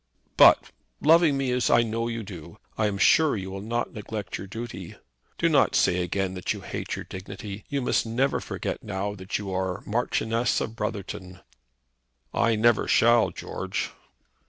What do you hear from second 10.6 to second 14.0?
Brotherton." "I never shall, George."